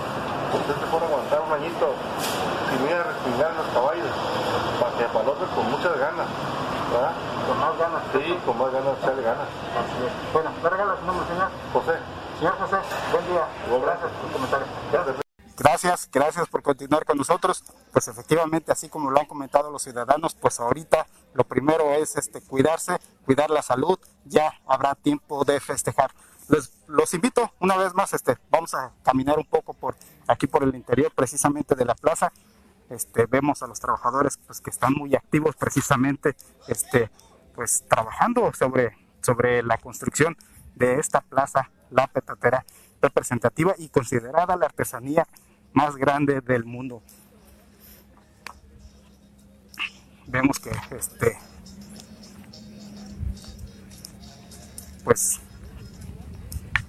pues 0.51 0.63
es 0.69 0.77
mejor 0.81 1.03
aguantar 1.03 1.41
un 1.41 1.53
añito 1.53 1.95
sin 2.69 2.85
ir 2.85 2.93
a 2.93 3.03
respingar 3.03 3.53
los 3.55 3.67
caballos, 3.73 4.11
para 4.79 4.91
que 4.97 5.05
otro 5.05 5.47
con 5.55 5.71
muchas 5.71 5.97
ganas, 5.97 6.27
¿verdad? 6.91 7.13
Con 7.47 7.59
más 7.59 7.77
ganas. 7.77 8.03
Sí, 8.13 8.37
con 8.45 8.57
más 8.57 8.71
ganas, 8.71 8.97
echarle 8.99 9.23
ganas. 9.23 9.47
Así 9.47 9.97
es. 10.05 10.33
Bueno, 10.33 10.51
me 10.61 10.69
regala 10.69 10.95
su 10.99 11.05
nombre, 11.05 11.27
señor. 11.27 11.49
José, 11.73 11.99
Señor 12.37 12.57
José, 12.57 12.77
buen 13.11 13.25
día. 13.27 13.45
Gracias 13.67 14.11
por 14.11 14.27
su 14.27 14.33
comentario. 14.33 14.67
gracias. 14.91 15.15
Gracias, 15.57 16.09
gracias 16.11 16.47
por 16.47 16.63
continuar 16.63 17.05
con 17.05 17.17
nosotros. 17.17 17.63
pues 17.91 18.07
efectivamente, 18.07 18.71
así 18.71 18.89
como 18.89 19.11
lo 19.11 19.19
han 19.19 19.27
comentado 19.27 19.69
los 19.69 19.83
ciudadanos, 19.83 20.33
pues 20.33 20.59
ahorita 20.59 21.05
lo 21.33 21.43
primero 21.43 21.91
es 21.91 22.15
este, 22.15 22.41
cuidarse, 22.41 22.97
cuidar 23.25 23.51
la 23.51 23.61
salud, 23.61 23.99
ya 24.25 24.53
habrá 24.65 24.95
tiempo 24.95 25.45
de 25.45 25.59
festejar. 25.59 26.11
Les, 26.47 26.73
los 26.87 27.13
invito 27.13 27.51
una 27.59 27.77
vez 27.77 27.93
más, 27.93 28.13
este, 28.13 28.37
vamos 28.49 28.73
a 28.73 28.91
caminar 29.03 29.37
un 29.37 29.45
poco 29.45 29.73
por 29.73 29.95
aquí 30.31 30.47
por 30.47 30.63
el 30.63 30.75
interior 30.75 31.11
precisamente 31.13 31.75
de 31.75 31.85
la 31.85 31.95
plaza. 31.95 32.31
Este, 32.89 33.25
vemos 33.25 33.61
a 33.63 33.67
los 33.67 33.79
trabajadores 33.79 34.37
pues, 34.45 34.59
que 34.59 34.69
están 34.69 34.93
muy 34.93 35.15
activos 35.15 35.55
precisamente 35.55 36.35
este, 36.67 37.09
pues, 37.55 37.85
trabajando 37.87 38.51
sobre, 38.53 38.97
sobre 39.21 39.63
la 39.63 39.77
construcción 39.77 40.35
de 40.75 40.99
esta 40.99 41.21
plaza, 41.21 41.69
la 41.89 42.07
petatera 42.07 42.65
representativa 43.01 43.73
y 43.77 43.89
considerada 43.89 44.55
la 44.55 44.65
artesanía 44.65 45.27
más 45.73 45.95
grande 45.95 46.41
del 46.41 46.65
mundo. 46.65 47.01
Vemos 50.27 50.59
que 50.59 50.71
este 50.95 51.37
pues 55.03 55.39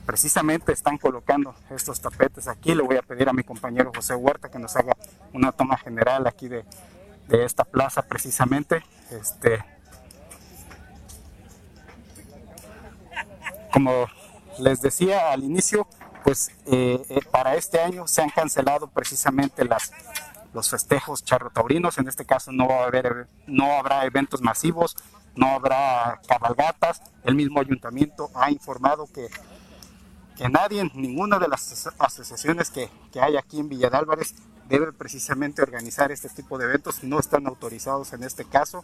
precisamente 0.06 0.73
están 0.73 0.99
colocando 0.99 1.54
estos 1.71 2.00
tapetes 2.00 2.49
aquí. 2.49 2.75
Le 2.75 2.82
voy 2.82 2.97
a 2.97 3.02
pedir 3.02 3.28
a 3.28 3.32
mi 3.32 3.42
compañero 3.42 3.92
José 3.94 4.14
Huerta 4.14 4.50
que 4.50 4.59
nos 4.59 4.76
haga 4.76 4.97
una 5.32 5.52
toma 5.52 5.76
general 5.76 6.26
aquí 6.26 6.49
de, 6.49 6.64
de 7.28 7.44
esta 7.44 7.64
plaza 7.64 8.02
precisamente. 8.02 8.82
Este, 9.11 9.64
como 13.73 14.06
les 14.59 14.80
decía 14.82 15.32
al 15.32 15.42
inicio, 15.42 15.87
pues 16.23 16.50
eh, 16.66 17.02
eh, 17.09 17.21
para 17.30 17.56
este 17.56 17.80
año 17.80 18.06
se 18.06 18.23
han 18.23 18.30
cancelado 18.30 18.88
precisamente 18.88 19.64
las, 19.64 19.92
los 20.52 20.68
festejos 20.68 21.25
charrotaurinos. 21.25 21.99
En 21.99 22.09
este 22.09 22.25
caso 22.25 22.52
no, 22.52 22.68
va 22.68 22.85
a 22.85 22.87
haber, 22.87 23.28
no 23.47 23.73
habrá 23.73 24.04
eventos 24.04 24.42
masivos, 24.42 24.97
no 25.35 25.49
habrá 25.49 26.21
cabalgatas. 26.28 27.02
El 27.25 27.35
mismo 27.35 27.61
ayuntamiento 27.61 28.30
ha 28.35 28.50
informado 28.50 29.06
que, 29.12 29.28
que 30.42 30.49
nadie, 30.49 30.90
ninguna 30.94 31.38
de 31.38 31.46
las 31.46 31.88
asociaciones 31.99 32.70
que, 32.70 32.90
que 33.12 33.20
hay 33.20 33.37
aquí 33.37 33.61
en 33.61 33.68
Villa 33.68 33.90
de 33.90 33.96
Álvarez 33.96 34.34
debe 34.68 34.92
precisamente 34.92 35.62
organizar 35.62 36.11
este 36.11 36.28
tipo 36.30 36.58
de 36.58 36.64
eventos. 36.64 37.04
No 37.04 37.20
están 37.20 37.46
autorizados 37.46 38.12
en 38.12 38.25
este 38.25 38.44
caso. 38.44 38.82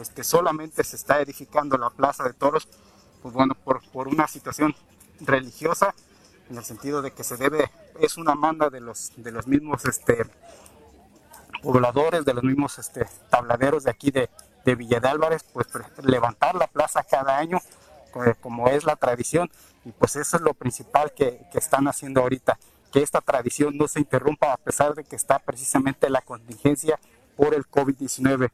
Este, 0.00 0.24
solamente 0.24 0.82
se 0.82 0.96
está 0.96 1.20
edificando 1.20 1.78
la 1.78 1.90
Plaza 1.90 2.24
de 2.24 2.32
Toros, 2.32 2.68
pues 3.22 3.32
bueno, 3.32 3.54
por, 3.54 3.80
por 3.90 4.08
una 4.08 4.26
situación 4.26 4.74
religiosa 5.20 5.94
en 6.50 6.56
el 6.58 6.64
sentido 6.64 7.00
de 7.00 7.12
que 7.12 7.22
se 7.22 7.36
debe, 7.36 7.70
es 8.00 8.16
una 8.16 8.34
manda 8.34 8.68
de 8.68 8.80
los, 8.80 9.12
de 9.16 9.30
los 9.30 9.46
mismos 9.46 9.84
este, 9.84 10.24
pobladores, 11.62 12.24
de 12.24 12.34
los 12.34 12.42
mismos 12.42 12.76
este, 12.80 13.06
tabladeros 13.30 13.84
de 13.84 13.90
aquí 13.92 14.10
de, 14.10 14.30
de 14.64 14.74
Villa 14.74 14.98
de 14.98 15.08
Álvarez, 15.08 15.44
pues 15.52 15.68
levantar 16.02 16.56
la 16.56 16.66
plaza 16.66 17.04
cada 17.04 17.38
año, 17.38 17.60
como 18.40 18.68
es 18.68 18.84
la 18.84 18.96
tradición, 18.96 19.48
y 19.84 19.92
pues 19.92 20.16
eso 20.16 20.36
es 20.36 20.42
lo 20.42 20.54
principal 20.54 21.12
que, 21.12 21.46
que 21.50 21.58
están 21.58 21.88
haciendo 21.88 22.20
ahorita, 22.20 22.58
que 22.92 23.02
esta 23.02 23.20
tradición 23.20 23.76
no 23.76 23.88
se 23.88 24.00
interrumpa 24.00 24.52
a 24.52 24.56
pesar 24.56 24.94
de 24.94 25.04
que 25.04 25.16
está 25.16 25.38
precisamente 25.38 26.10
la 26.10 26.20
contingencia 26.22 26.98
por 27.36 27.54
el 27.54 27.66
COVID-19. 27.68 28.50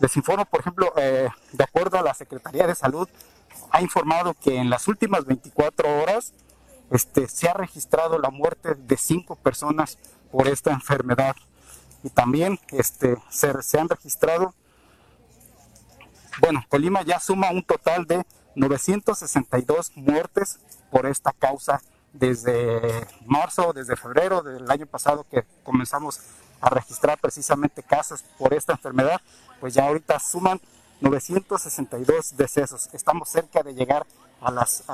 Les 0.00 0.16
informo, 0.16 0.44
por 0.46 0.60
ejemplo, 0.60 0.92
eh, 0.96 1.28
de 1.52 1.64
acuerdo 1.64 1.98
a 1.98 2.02
la 2.02 2.14
Secretaría 2.14 2.66
de 2.66 2.74
Salud, 2.74 3.08
ha 3.70 3.82
informado 3.82 4.34
que 4.34 4.56
en 4.56 4.70
las 4.70 4.88
últimas 4.88 5.24
24 5.24 6.02
horas 6.02 6.32
este, 6.90 7.28
se 7.28 7.48
ha 7.48 7.52
registrado 7.52 8.18
la 8.18 8.30
muerte 8.30 8.74
de 8.74 8.96
cinco 8.96 9.36
personas 9.36 9.98
por 10.32 10.48
esta 10.48 10.70
enfermedad. 10.72 11.36
Y 12.02 12.10
también 12.10 12.58
este, 12.70 13.16
se, 13.28 13.78
han 13.78 13.88
registrado, 13.88 14.54
bueno, 16.40 16.64
Colima 16.68 17.02
ya 17.02 17.20
suma 17.20 17.50
un 17.50 17.62
total 17.62 18.06
de 18.06 18.24
962 18.54 19.92
muertes 19.96 20.58
por 20.90 21.06
esta 21.06 21.32
causa 21.32 21.80
desde 22.12 23.06
marzo, 23.24 23.72
desde 23.72 23.96
febrero 23.96 24.42
del 24.42 24.70
año 24.70 24.86
pasado 24.86 25.24
que 25.30 25.44
comenzamos 25.62 26.20
a 26.60 26.68
registrar 26.70 27.18
precisamente 27.18 27.82
casos 27.82 28.22
por 28.38 28.52
esta 28.52 28.72
enfermedad, 28.72 29.20
pues 29.60 29.74
ya 29.74 29.86
ahorita 29.86 30.18
suman 30.18 30.60
962 31.00 32.36
decesos. 32.36 32.88
Estamos 32.92 33.28
cerca 33.28 33.62
de 33.62 33.74
llegar 33.74 34.06
a 34.40 34.50
las, 34.50 34.84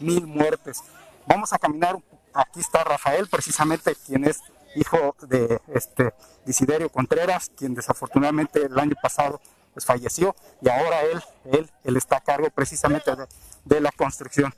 mil 0.00 0.26
muertes. 0.26 0.82
Vamos 1.26 1.52
a 1.52 1.58
caminar, 1.58 1.98
aquí 2.34 2.60
está 2.60 2.84
Rafael, 2.84 3.28
precisamente 3.28 3.96
quien 4.06 4.24
es 4.24 4.40
hijo 4.74 5.16
de 5.22 5.60
este 5.68 6.12
Desiderio 6.44 6.90
Contreras, 6.90 7.50
quien 7.56 7.74
desafortunadamente 7.74 8.66
el 8.66 8.78
año 8.78 8.94
pasado 9.00 9.40
pues, 9.76 9.84
falleció 9.84 10.34
y 10.62 10.70
ahora 10.70 11.02
él, 11.02 11.22
él, 11.52 11.70
él 11.84 11.96
está 11.98 12.16
a 12.16 12.20
cargo 12.22 12.48
precisamente 12.48 13.14
de, 13.62 13.80
la 13.82 13.92
construcción. 13.92 14.54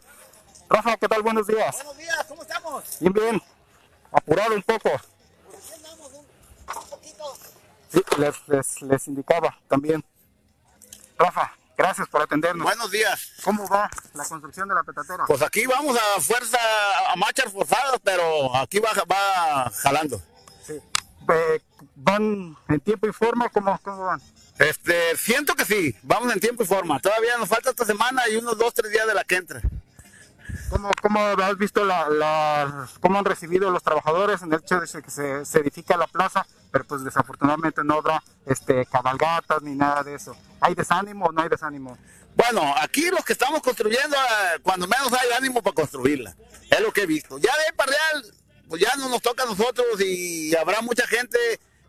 Rafa, 0.70 0.96
¿qué 0.96 1.08
tal? 1.08 1.22
Buenos 1.22 1.48
días. 1.48 1.74
Buenos 1.74 1.96
días, 1.96 2.24
¿cómo 2.28 2.42
estamos? 2.42 2.84
Bien, 3.00 3.12
bien. 3.12 3.42
Apurado 4.12 4.54
un 4.54 4.62
poco. 4.62 4.90
un 4.90 6.88
poquito. 6.88 7.36
Sí, 7.88 8.00
les, 8.18 8.82
les 8.82 9.08
indicaba 9.08 9.58
también. 9.66 10.04
Rafa, 11.18 11.52
Gracias 11.76 12.08
por 12.08 12.22
atendernos. 12.22 12.64
Buenos 12.64 12.90
días. 12.90 13.32
¿Cómo 13.42 13.68
va 13.68 13.90
la 14.14 14.24
construcción 14.24 14.68
de 14.68 14.74
la 14.74 14.84
petatera? 14.84 15.24
Pues 15.26 15.42
aquí 15.42 15.64
vamos 15.66 15.96
a 15.96 16.20
fuerza, 16.20 16.58
a 17.12 17.16
marchas 17.16 17.52
forzadas, 17.52 18.00
pero 18.02 18.54
aquí 18.56 18.80
va, 18.80 18.90
va 19.08 19.70
jalando. 19.82 20.20
Sí. 20.64 20.80
¿Van 21.94 22.56
en 22.68 22.80
tiempo 22.80 23.06
y 23.06 23.12
forma? 23.12 23.48
¿Cómo, 23.48 23.78
¿Cómo 23.82 24.04
van? 24.06 24.20
Este, 24.58 25.16
siento 25.16 25.54
que 25.54 25.64
sí, 25.64 25.94
vamos 26.02 26.32
en 26.32 26.40
tiempo 26.40 26.64
y 26.64 26.66
forma. 26.66 27.00
Todavía 27.00 27.36
nos 27.38 27.48
falta 27.48 27.70
esta 27.70 27.84
semana 27.84 28.28
y 28.28 28.36
unos 28.36 28.58
dos, 28.58 28.74
tres 28.74 28.90
días 28.90 29.06
de 29.06 29.14
la 29.14 29.24
que 29.24 29.36
entra. 29.36 29.60
¿Cómo, 30.70 30.90
cómo 31.00 31.20
has 31.20 31.56
visto 31.56 31.84
la, 31.84 32.88
cómo 33.00 33.18
han 33.18 33.24
recibido 33.24 33.70
los 33.70 33.82
trabajadores 33.82 34.42
en 34.42 34.52
el 34.52 34.60
hecho 34.60 34.80
de 34.80 35.02
que 35.02 35.10
se, 35.10 35.44
se, 35.44 35.58
edifica 35.60 35.96
la 35.96 36.06
plaza, 36.06 36.46
pero 36.70 36.84
pues 36.84 37.04
desafortunadamente 37.04 37.82
no 37.84 37.94
habrá 37.94 38.22
este, 38.46 38.84
cabalgatas 38.86 39.62
ni 39.62 39.74
nada 39.74 40.02
de 40.02 40.14
eso? 40.14 40.36
¿Hay 40.60 40.74
desánimo 40.74 41.26
o 41.26 41.32
no 41.32 41.42
hay 41.42 41.48
desánimo? 41.48 41.96
Bueno, 42.34 42.74
aquí 42.80 43.08
los 43.10 43.24
que 43.24 43.32
estamos 43.32 43.62
construyendo, 43.62 44.16
eh, 44.16 44.60
cuando 44.62 44.86
menos 44.86 45.12
hay 45.12 45.30
ánimo 45.36 45.62
para 45.62 45.74
construirla, 45.74 46.34
es 46.70 46.80
lo 46.80 46.92
que 46.92 47.02
he 47.02 47.06
visto. 47.06 47.38
Ya 47.38 47.52
de 47.66 47.72
Parreal, 47.74 48.24
pues 48.68 48.80
ya 48.82 48.94
no 48.96 49.08
nos 49.08 49.22
toca 49.22 49.44
a 49.44 49.46
nosotros 49.46 50.00
y 50.00 50.54
habrá 50.54 50.82
mucha 50.82 51.06
gente 51.06 51.38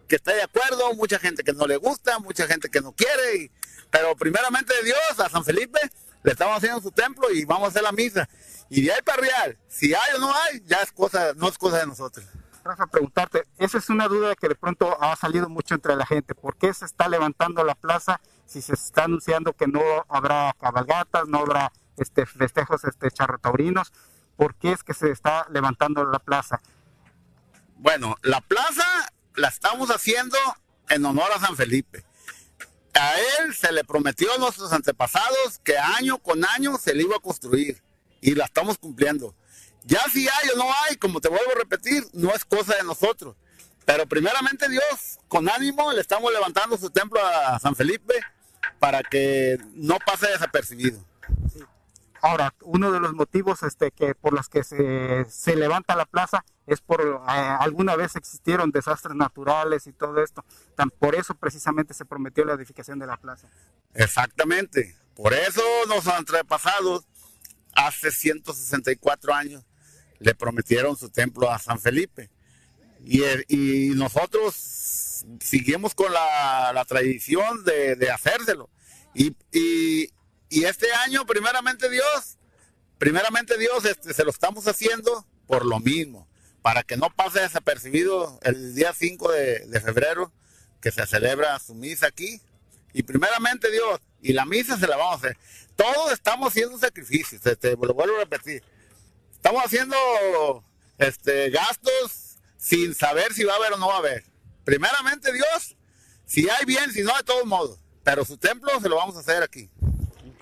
que 0.10 0.18
está 0.18 0.34
de 0.34 0.42
acuerdo, 0.42 0.94
mucha 0.96 1.20
gente 1.20 1.44
que 1.44 1.54
no 1.54 1.66
le 1.68 1.78
gusta, 1.78 2.20
mucha 2.20 2.48
gente 2.48 2.70
que 2.70 2.82
no 2.82 2.92
quiere, 2.92 3.52
pero 3.90 4.16
primeramente 4.16 4.74
Dios, 4.84 5.20
a 5.20 5.30
San 5.30 5.46
Felipe, 5.46 5.80
le 6.24 6.32
estamos 6.32 6.58
haciendo 6.58 6.82
su 6.82 6.92
templo 6.92 7.32
y 7.32 7.46
vamos 7.46 7.68
a 7.68 7.70
hacer 7.70 7.84
la 7.84 7.94
misa. 7.94 8.28
Y 8.70 8.82
de 8.82 8.92
ahí 8.92 9.02
para 9.04 9.22
real, 9.22 9.58
si 9.68 9.94
hay 9.94 10.16
o 10.16 10.20
no 10.20 10.34
hay, 10.34 10.62
ya 10.66 10.78
es 10.78 10.92
cosa, 10.92 11.34
no 11.36 11.48
es 11.48 11.58
cosa 11.58 11.78
de 11.78 11.88
nosotros. 11.88 12.26
Rafa, 12.64 12.88
preguntarte, 12.88 13.44
esa 13.58 13.78
es 13.78 13.90
una 13.90 14.08
duda 14.08 14.36
que 14.36 14.50
de 14.50 14.56
pronto 14.56 15.02
ha 15.02 15.16
salido 15.16 15.48
mucho 15.48 15.76
entre 15.76 15.96
la 15.96 16.06
gente. 16.06 16.36
¿Por 16.36 16.58
qué 16.58 16.74
se 16.74 16.86
está 16.86 17.08
levantando 17.08 17.64
la 17.64 17.76
plaza 17.76 18.20
si 18.46 18.62
se 18.62 18.74
está 18.74 19.06
anunciando 19.06 19.54
que 19.54 19.68
no 19.68 19.82
habrá 20.10 20.54
cabalgatas, 20.60 21.28
no 21.28 21.40
habrá 21.40 21.72
este, 21.98 22.26
festejos 22.26 22.84
este, 22.84 23.12
charrotaurinos? 23.12 23.94
¿Por 24.36 24.56
qué 24.56 24.72
es 24.72 24.84
que 24.84 24.94
se 24.94 25.12
está 25.12 25.48
levantando 25.50 26.04
la 26.04 26.20
plaza? 26.20 26.62
Bueno, 27.78 28.18
la 28.24 28.42
plaza 28.42 28.86
la 29.40 29.48
estamos 29.48 29.90
haciendo 29.90 30.38
en 30.90 31.06
honor 31.06 31.32
a 31.34 31.40
San 31.40 31.56
Felipe. 31.56 32.06
A 32.94 33.14
él 33.18 33.56
se 33.56 33.72
le 33.72 33.84
prometió 33.84 34.34
a 34.34 34.38
nuestros 34.38 34.74
antepasados 34.74 35.60
que 35.64 35.78
año 35.78 36.18
con 36.18 36.44
año 36.44 36.78
se 36.78 36.94
le 36.94 37.04
iba 37.04 37.16
a 37.16 37.22
construir 37.22 37.82
y 38.22 38.36
la 38.36 38.46
estamos 38.46 38.78
cumpliendo. 38.78 39.34
Ya 39.86 40.02
si 40.12 40.28
hay 40.28 40.50
o 40.54 40.58
no 40.58 40.66
hay, 40.84 40.98
como 40.98 41.22
te 41.22 41.30
vuelvo 41.30 41.52
a 41.52 41.60
repetir, 41.60 42.04
no 42.14 42.34
es 42.36 42.44
cosa 42.44 42.76
de 42.76 42.84
nosotros. 42.84 43.36
Pero 43.86 44.06
primeramente 44.06 44.68
Dios, 44.70 45.20
con 45.28 45.50
ánimo, 45.50 45.92
le 45.94 46.02
estamos 46.02 46.32
levantando 46.32 46.78
su 46.78 46.90
templo 46.90 47.26
a 47.26 47.58
San 47.60 47.76
Felipe 47.76 48.14
para 48.80 49.02
que 49.02 49.58
no 49.74 49.98
pase 50.06 50.28
desapercibido. 50.28 51.04
Ahora, 52.22 52.54
uno 52.62 52.92
de 52.92 53.00
los 53.00 53.14
motivos 53.14 53.64
este, 53.64 53.92
que 53.92 54.16
por 54.16 54.34
los 54.34 54.50
que 54.50 54.64
se, 54.64 55.26
se 55.30 55.56
levanta 55.56 55.96
la 55.96 56.06
plaza 56.06 56.44
es 56.68 56.82
por 56.82 57.02
eh, 57.02 57.28
alguna 57.28 57.96
vez 57.96 58.16
existieron 58.16 58.72
desastres 58.72 59.16
naturales 59.16 59.88
y 59.88 59.94
todo 59.94 60.22
esto. 60.24 60.44
Tan, 60.76 60.90
por 60.90 61.16
eso 61.16 61.36
precisamente 61.36 61.94
se 61.94 62.06
prometió 62.06 62.46
la 62.46 62.54
edificación 62.54 63.00
de 63.00 63.08
la 63.08 63.18
plaza. 63.18 63.48
Exactamente. 63.94 64.96
Por 65.16 65.34
eso 65.34 65.62
los 65.88 66.08
antepasados 66.08 67.06
hace 67.74 68.12
164 68.12 69.34
años 69.34 69.66
le 70.20 70.36
prometieron 70.36 70.96
su 70.96 71.10
templo 71.10 71.50
a 71.50 71.60
San 71.60 71.80
Felipe. 71.80 72.30
Y, 73.02 73.90
nosotros 73.96 75.24
seguimos 75.40 75.96
con 75.96 76.12
la, 76.12 76.86
tradición 76.88 77.64
de, 77.64 77.96
de 77.96 78.12
hacérselo. 78.12 78.70
Y, 79.14 80.10
y, 80.50 80.66
este 80.66 80.92
año, 80.94 81.26
primeramente 81.26 81.90
Dios, 81.90 82.38
primeramente 82.98 83.58
Dios, 83.58 83.86
este, 83.86 84.14
se 84.14 84.24
lo 84.24 84.32
estamos 84.32 84.68
haciendo 84.68 85.26
por 85.48 85.66
lo 85.66 85.80
mismo, 85.80 86.28
para 86.62 86.84
que 86.84 86.98
no 86.98 87.10
pase 87.10 87.40
desapercibido 87.40 88.40
el 88.44 88.76
día 88.76 88.94
5 88.94 89.32
de, 89.32 89.82
febrero 89.84 90.32
que 90.82 90.92
se 90.92 91.06
celebra 91.08 91.58
su 91.60 91.74
misa 91.74 92.08
aquí. 92.08 92.42
Y 92.94 93.04
primeramente 93.04 93.72
Dios, 93.72 94.00
y 94.22 94.34
la 94.34 94.46
misa 94.46 94.78
se 94.78 94.88
la 94.88 94.98
vamos 94.98 95.14
a 95.14 95.18
hacer. 95.18 95.38
Todos 95.76 96.12
estamos 96.12 96.50
haciendo 96.50 96.78
sacrificios, 96.78 97.46
este, 97.46 97.72
lo 97.72 97.94
vuelvo 97.94 98.18
a 98.18 98.20
repetir. 98.20 98.64
Estamos 99.32 99.64
haciendo 99.64 99.96
este, 100.98 101.50
gastos 101.50 102.38
sin 102.58 102.94
saber 102.94 103.34
si 103.34 103.44
va 103.44 103.54
a 103.54 103.56
haber 103.56 103.74
o 103.74 103.78
no 103.78 103.88
va 103.88 103.96
a 103.96 104.00
haber. 104.00 104.26
Primeramente 104.66 105.32
Dios, 105.32 105.78
si 106.26 106.50
hay 106.50 106.66
bien, 106.66 106.92
si 106.92 107.02
no, 107.02 107.16
de 107.16 107.24
todos 107.24 107.46
modos. 107.46 107.80
Pero 108.04 108.26
su 108.26 108.38
templo 108.38 108.70
se 108.82 108.90
lo 108.90 108.98
vamos 108.98 109.16
a 109.16 109.20
hacer 109.20 109.42
aquí. 109.42 109.70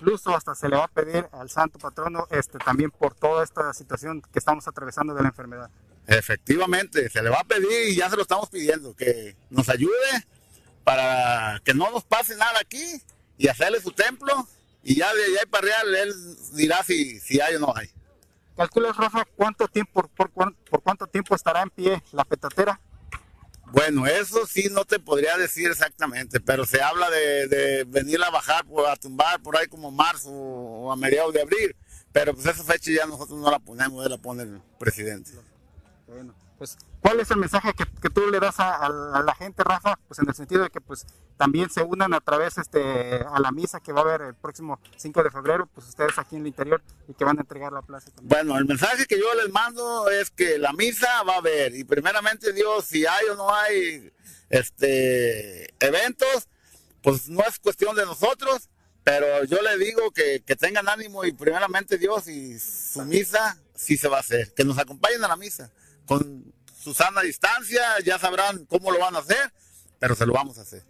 Incluso 0.00 0.34
hasta 0.34 0.54
se 0.54 0.68
le 0.68 0.76
va 0.76 0.84
a 0.84 0.88
pedir 0.88 1.26
al 1.32 1.50
santo 1.50 1.78
patrono 1.78 2.28
este, 2.30 2.58
también 2.58 2.92
por 2.92 3.14
toda 3.14 3.42
esta 3.42 3.74
situación 3.74 4.22
que 4.22 4.38
estamos 4.38 4.68
atravesando 4.68 5.12
de 5.12 5.22
la 5.22 5.28
enfermedad. 5.28 5.70
Efectivamente, 6.06 7.10
se 7.10 7.20
le 7.20 7.30
va 7.30 7.40
a 7.40 7.44
pedir 7.44 7.88
y 7.88 7.96
ya 7.96 8.08
se 8.08 8.14
lo 8.14 8.22
estamos 8.22 8.48
pidiendo, 8.48 8.94
que 8.94 9.36
nos 9.50 9.68
ayude 9.68 10.26
para 10.84 11.60
que 11.64 11.74
no 11.74 11.90
nos 11.90 12.04
pase 12.04 12.36
nada 12.36 12.60
aquí 12.60 13.02
y 13.36 13.48
hacerle 13.48 13.80
su 13.80 13.90
templo 13.90 14.46
y 14.84 14.94
ya 14.94 15.12
de 15.12 15.24
allá 15.24 15.40
para 15.50 15.66
real 15.66 15.94
él 15.96 16.14
dirá 16.52 16.84
si, 16.84 17.18
si 17.18 17.40
hay 17.40 17.56
o 17.56 17.58
no 17.58 17.74
hay. 17.74 17.90
¿Calculas, 18.56 18.96
Rafa, 18.96 19.26
cuánto 19.36 19.66
tiempo, 19.66 20.08
por, 20.16 20.30
por 20.30 20.82
cuánto 20.82 21.08
tiempo 21.08 21.34
estará 21.34 21.62
en 21.62 21.70
pie 21.70 22.02
la 22.12 22.24
petatera? 22.24 22.80
Bueno, 23.72 24.06
eso 24.06 24.46
sí 24.46 24.68
no 24.70 24.84
te 24.84 24.98
podría 24.98 25.36
decir 25.36 25.70
exactamente, 25.70 26.40
pero 26.40 26.64
se 26.64 26.80
habla 26.80 27.10
de, 27.10 27.48
de 27.48 27.84
venir 27.84 28.22
a 28.22 28.30
bajar, 28.30 28.64
a 28.88 28.96
tumbar 28.96 29.40
por 29.42 29.56
ahí 29.56 29.66
como 29.66 29.90
marzo 29.90 30.30
o 30.30 30.90
a 30.90 30.96
mediados 30.96 31.34
de 31.34 31.42
abril, 31.42 31.76
pero 32.12 32.32
pues 32.34 32.46
esa 32.46 32.64
fecha 32.64 32.90
ya 32.90 33.06
nosotros 33.06 33.38
no 33.38 33.50
la 33.50 33.58
ponemos, 33.58 34.08
la 34.08 34.16
pone 34.16 34.44
el 34.44 34.62
presidente. 34.78 35.32
Bueno, 36.06 36.34
pues, 36.58 36.76
¿cuál 37.00 37.20
es 37.20 37.30
el 37.30 37.36
mensaje 37.36 37.72
que, 37.72 37.84
que 38.02 38.10
tú 38.10 38.28
le 38.28 38.40
das 38.40 38.56
a, 38.58 38.88
la 39.24 39.34
gente, 39.36 39.62
Rafa? 39.62 39.98
Pues 40.08 40.18
en 40.18 40.28
el 40.28 40.34
sentido 40.34 40.64
de 40.64 40.70
que 40.70 40.80
pues 40.80 41.06
también 41.36 41.70
se 41.70 41.82
unan 41.82 42.12
a 42.12 42.20
través 42.20 42.58
este, 42.58 43.24
a 43.30 43.38
la 43.38 43.52
misa 43.52 43.78
que 43.78 43.92
va 43.92 44.00
a 44.00 44.02
haber 44.02 44.22
el 44.22 44.34
próximo 44.34 44.80
5 44.96 45.22
de 45.22 45.30
febrero, 45.30 45.68
pues 45.72 45.86
ustedes 45.86 46.18
aquí 46.18 46.34
en 46.34 46.42
el 46.42 46.48
interior 46.48 46.82
y 47.06 47.14
que 47.14 47.24
van 47.24 47.38
a 47.38 47.42
entregar 47.42 47.72
la 47.72 47.82
plaza 47.82 48.10
también. 48.10 48.28
Bueno, 48.28 48.58
el 48.58 48.66
mensaje 48.66 49.06
que 49.06 49.18
yo 49.18 49.32
les 49.34 49.50
mando 49.52 50.10
es 50.10 50.30
que 50.30 50.58
la 50.58 50.72
misa 50.72 51.22
va 51.22 51.34
a 51.34 51.38
haber 51.38 51.76
y 51.76 51.84
primeramente 51.84 52.52
Dios, 52.52 52.84
si 52.84 53.06
hay 53.06 53.26
o 53.28 53.36
no 53.36 53.54
hay 53.54 54.12
este, 54.50 55.72
eventos, 55.78 56.48
pues 57.02 57.28
no 57.28 57.42
es 57.48 57.60
cuestión 57.60 57.94
de 57.94 58.04
nosotros, 58.04 58.68
pero 59.04 59.44
yo 59.44 59.62
le 59.62 59.78
digo 59.78 60.10
que 60.10 60.40
tengan 60.58 60.88
ánimo 60.88 61.24
y 61.24 61.32
primeramente 61.32 61.98
Dios 61.98 62.26
y 62.26 62.58
su 62.58 63.04
misa 63.04 63.56
sí 63.76 63.96
se 63.96 64.08
va 64.08 64.16
a 64.16 64.20
hacer, 64.20 64.52
que 64.54 64.64
nos 64.64 64.76
acompañen 64.76 65.22
a 65.22 65.28
la 65.28 65.36
misa 65.36 65.70
con 66.08 66.52
su 66.74 66.94
sana 66.94 67.20
distancia, 67.20 67.82
ya 68.04 68.18
sabrán 68.18 68.64
cómo 68.64 68.90
lo 68.90 68.98
van 68.98 69.14
a 69.14 69.18
hacer, 69.18 69.52
pero 69.98 70.14
se 70.14 70.24
lo 70.26 70.32
vamos 70.32 70.58
a 70.58 70.62
hacer. 70.62 70.82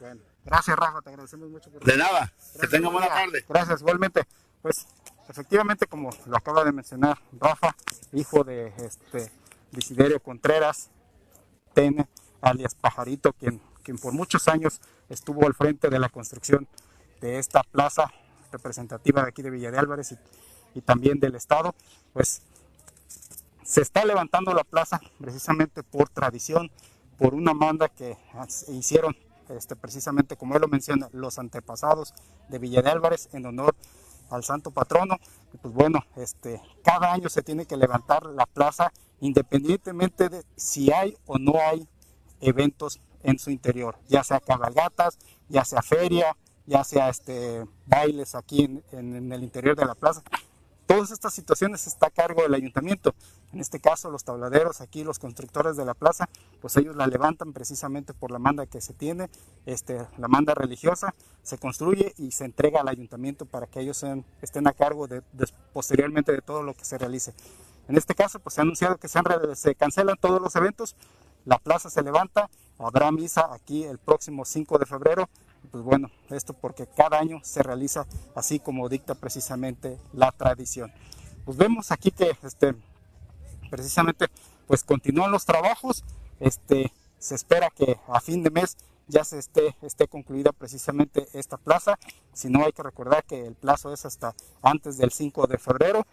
Bueno, 0.00 0.22
gracias 0.44 0.76
Rafa, 0.76 1.02
te 1.02 1.10
agradecemos 1.10 1.50
mucho. 1.50 1.70
Por 1.70 1.84
de 1.84 1.96
nada, 1.96 2.32
gracias, 2.32 2.60
que 2.60 2.66
tengan 2.68 2.92
buena 2.92 3.08
tarde. 3.08 3.44
Gracias, 3.46 3.80
igualmente. 3.80 4.26
Pues 4.62 4.86
efectivamente, 5.28 5.86
como 5.86 6.10
lo 6.26 6.36
acaba 6.36 6.64
de 6.64 6.72
mencionar 6.72 7.18
Rafa, 7.38 7.76
hijo 8.12 8.42
de 8.42 8.72
este 8.78 9.30
Desiderio 9.70 10.20
Contreras, 10.20 10.88
Tene, 11.74 12.08
alias 12.40 12.74
Pajarito, 12.74 13.34
quien, 13.34 13.60
quien 13.82 13.98
por 13.98 14.14
muchos 14.14 14.48
años 14.48 14.80
estuvo 15.10 15.46
al 15.46 15.54
frente 15.54 15.90
de 15.90 15.98
la 15.98 16.08
construcción 16.08 16.66
de 17.20 17.38
esta 17.38 17.62
plaza 17.64 18.10
representativa 18.50 19.22
de 19.22 19.28
aquí 19.28 19.42
de 19.42 19.50
Villa 19.50 19.70
de 19.70 19.78
Álvarez 19.78 20.12
y, 20.12 20.78
y 20.78 20.80
también 20.80 21.20
del 21.20 21.34
Estado, 21.34 21.74
pues 22.14 22.42
se 23.68 23.82
está 23.82 24.06
levantando 24.06 24.54
la 24.54 24.64
plaza 24.64 24.98
precisamente 25.18 25.82
por 25.82 26.08
tradición, 26.08 26.70
por 27.18 27.34
una 27.34 27.52
manda 27.52 27.90
que 27.90 28.16
hicieron 28.68 29.14
este, 29.50 29.76
precisamente, 29.76 30.38
como 30.38 30.54
él 30.54 30.62
lo 30.62 30.68
menciona, 30.68 31.10
los 31.12 31.38
antepasados 31.38 32.14
de 32.48 32.58
Villa 32.58 32.80
Álvarez 32.80 33.28
en 33.34 33.44
honor 33.44 33.76
al 34.30 34.42
santo 34.42 34.70
patrono. 34.70 35.18
Y 35.52 35.58
pues 35.58 35.74
bueno, 35.74 36.02
este, 36.16 36.62
cada 36.82 37.12
año 37.12 37.28
se 37.28 37.42
tiene 37.42 37.66
que 37.66 37.76
levantar 37.76 38.24
la 38.24 38.46
plaza 38.46 38.90
independientemente 39.20 40.30
de 40.30 40.44
si 40.56 40.90
hay 40.90 41.18
o 41.26 41.36
no 41.36 41.60
hay 41.60 41.86
eventos 42.40 43.02
en 43.22 43.38
su 43.38 43.50
interior, 43.50 43.98
ya 44.08 44.24
sea 44.24 44.40
cabalgatas, 44.40 45.18
ya 45.50 45.66
sea 45.66 45.82
feria, 45.82 46.38
ya 46.64 46.84
sea 46.84 47.10
este, 47.10 47.66
bailes 47.84 48.34
aquí 48.34 48.82
en 48.92 49.30
el 49.30 49.42
interior 49.42 49.76
de 49.76 49.84
la 49.84 49.94
plaza. 49.94 50.22
Todas 50.88 51.10
estas 51.10 51.34
situaciones 51.34 51.86
está 51.86 52.06
a 52.06 52.10
cargo 52.10 52.40
del 52.40 52.54
ayuntamiento. 52.54 53.14
En 53.52 53.60
este 53.60 53.78
caso, 53.78 54.10
los 54.10 54.24
tabladeros, 54.24 54.80
aquí 54.80 55.04
los 55.04 55.18
constructores 55.18 55.76
de 55.76 55.84
la 55.84 55.92
plaza, 55.92 56.30
pues 56.62 56.78
ellos 56.78 56.96
la 56.96 57.06
levantan 57.06 57.52
precisamente 57.52 58.14
por 58.14 58.30
la 58.30 58.38
manda 58.38 58.64
que 58.64 58.80
se 58.80 58.94
tiene, 58.94 59.28
este, 59.66 60.06
la 60.16 60.28
manda 60.28 60.54
religiosa, 60.54 61.14
se 61.42 61.58
construye 61.58 62.14
y 62.16 62.30
se 62.30 62.46
entrega 62.46 62.80
al 62.80 62.88
ayuntamiento 62.88 63.44
para 63.44 63.66
que 63.66 63.80
ellos 63.80 64.02
estén 64.40 64.66
a 64.66 64.72
cargo 64.72 65.06
de, 65.06 65.22
posteriormente 65.74 66.32
de 66.32 66.40
todo 66.40 66.62
lo 66.62 66.72
que 66.72 66.86
se 66.86 66.96
realice. 66.96 67.34
En 67.86 67.98
este 67.98 68.14
caso, 68.14 68.38
pues 68.38 68.54
se 68.54 68.62
ha 68.62 68.64
anunciado 68.64 68.96
que 68.96 69.08
se, 69.08 69.20
se 69.56 69.74
cancelan 69.74 70.16
todos 70.18 70.40
los 70.40 70.56
eventos, 70.56 70.96
la 71.44 71.58
plaza 71.58 71.90
se 71.90 72.02
levanta, 72.02 72.48
habrá 72.78 73.12
misa 73.12 73.52
aquí 73.52 73.84
el 73.84 73.98
próximo 73.98 74.46
5 74.46 74.78
de 74.78 74.86
febrero 74.86 75.28
pues 75.68 75.84
bueno, 75.84 76.10
esto 76.30 76.52
porque 76.52 76.86
cada 76.86 77.18
año 77.18 77.40
se 77.42 77.62
realiza 77.62 78.06
así 78.34 78.58
como 78.58 78.88
dicta 78.88 79.14
precisamente 79.14 79.98
la 80.12 80.32
tradición. 80.32 80.92
Pues 81.44 81.56
vemos 81.56 81.92
aquí 81.92 82.10
que 82.10 82.36
este, 82.42 82.74
precisamente 83.70 84.26
pues 84.66 84.84
continúan 84.84 85.30
los 85.30 85.44
trabajos, 85.44 86.04
este, 86.40 86.92
se 87.18 87.34
espera 87.34 87.70
que 87.70 87.98
a 88.08 88.20
fin 88.20 88.42
de 88.42 88.50
mes 88.50 88.76
ya 89.08 89.24
se 89.24 89.38
esté, 89.38 89.74
esté 89.82 90.06
concluida 90.06 90.52
precisamente 90.52 91.26
esta 91.32 91.56
plaza, 91.56 91.98
si 92.32 92.48
no 92.50 92.64
hay 92.64 92.72
que 92.72 92.82
recordar 92.82 93.24
que 93.24 93.46
el 93.46 93.54
plazo 93.54 93.92
es 93.92 94.04
hasta 94.04 94.34
antes 94.62 94.98
del 94.98 95.10
5 95.10 95.46
de 95.46 95.58
febrero, 95.58 96.06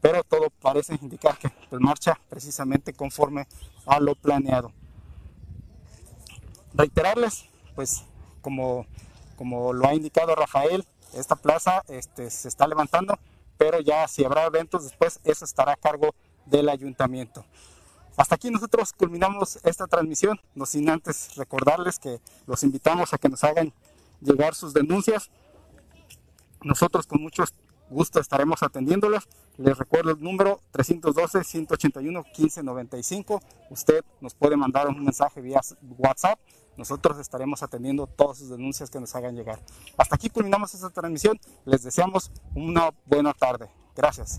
pero 0.00 0.22
todo 0.22 0.50
parece 0.60 0.98
indicar 1.00 1.38
que 1.38 1.48
pues, 1.70 1.80
marcha 1.80 2.20
precisamente 2.28 2.92
conforme 2.92 3.46
a 3.86 3.98
lo 3.98 4.14
planeado. 4.14 4.72
Reiterarles, 6.74 7.46
pues 7.74 8.04
como, 8.40 8.86
como 9.36 9.72
lo 9.72 9.86
ha 9.86 9.94
indicado 9.94 10.34
Rafael, 10.34 10.84
esta 11.14 11.36
plaza 11.36 11.84
este, 11.88 12.30
se 12.30 12.48
está 12.48 12.66
levantando, 12.66 13.18
pero 13.56 13.80
ya 13.80 14.06
si 14.08 14.24
habrá 14.24 14.46
eventos 14.46 14.82
después, 14.84 15.20
eso 15.24 15.44
estará 15.44 15.72
a 15.72 15.76
cargo 15.76 16.14
del 16.46 16.68
ayuntamiento. 16.68 17.44
Hasta 18.16 18.34
aquí 18.34 18.50
nosotros 18.50 18.92
culminamos 18.92 19.60
esta 19.62 19.86
transmisión, 19.86 20.40
no 20.54 20.66
sin 20.66 20.90
antes 20.90 21.36
recordarles 21.36 22.00
que 22.00 22.20
los 22.46 22.64
invitamos 22.64 23.14
a 23.14 23.18
que 23.18 23.28
nos 23.28 23.44
hagan 23.44 23.72
llegar 24.20 24.56
sus 24.56 24.74
denuncias. 24.74 25.30
Nosotros 26.62 27.06
con 27.06 27.22
mucho 27.22 27.44
gusto 27.90 28.18
estaremos 28.20 28.64
atendiéndolas. 28.64 29.28
Les 29.56 29.78
recuerdo 29.78 30.10
el 30.10 30.20
número 30.20 30.60
312-181-1595. 30.72 33.40
Usted 33.70 34.04
nos 34.20 34.34
puede 34.34 34.56
mandar 34.56 34.88
un 34.88 35.04
mensaje 35.04 35.40
vía 35.40 35.60
WhatsApp 35.96 36.40
nosotros 36.78 37.18
estaremos 37.18 37.62
atendiendo 37.62 38.06
todas 38.06 38.38
sus 38.38 38.48
denuncias 38.48 38.88
que 38.88 39.00
nos 39.00 39.14
hagan 39.14 39.34
llegar. 39.34 39.60
Hasta 39.96 40.14
aquí 40.14 40.30
culminamos 40.30 40.72
esta 40.74 40.90
transmisión. 40.90 41.38
Les 41.64 41.82
deseamos 41.82 42.30
una 42.54 42.90
buena 43.04 43.34
tarde. 43.34 43.68
Gracias. 43.94 44.38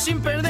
sin 0.00 0.18
perder 0.22 0.49